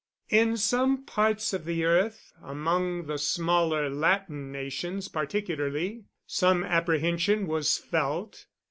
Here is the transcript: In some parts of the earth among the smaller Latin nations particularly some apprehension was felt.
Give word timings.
In 0.29 0.57
some 0.57 1.03
parts 1.03 1.53
of 1.53 1.63
the 1.65 1.85
earth 1.85 2.33
among 2.41 3.05
the 3.05 3.19
smaller 3.19 3.87
Latin 3.87 4.51
nations 4.51 5.07
particularly 5.07 6.05
some 6.25 6.63
apprehension 6.63 7.45
was 7.45 7.77
felt. 7.77 8.47